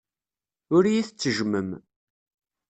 [0.75, 1.69] Ur iyi-tettejjmem.